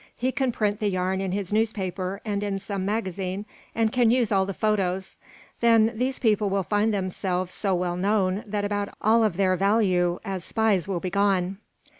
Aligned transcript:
He 0.15 0.31
can 0.31 0.51
print 0.51 0.79
the 0.79 0.89
yarn 0.89 1.21
in 1.21 1.31
his 1.31 1.53
newspaper 1.53 2.21
and 2.25 2.41
in 2.41 2.57
some 2.57 2.83
magazine, 2.83 3.45
and 3.75 3.91
can 3.91 4.09
use 4.09 4.31
all 4.31 4.47
the 4.47 4.51
photos. 4.55 5.15
Then 5.59 5.95
these 5.95 6.17
people 6.17 6.49
will 6.49 6.63
find 6.63 6.91
themselves 6.91 7.53
so 7.53 7.75
well 7.75 7.95
known 7.97 8.43
that 8.47 8.65
about 8.65 8.89
all 8.99 9.23
of 9.23 9.37
them 9.37 9.55
value 9.59 10.17
as 10.25 10.43
spies 10.43 10.87
will 10.87 11.01
be 11.01 11.11
gone." 11.11 11.59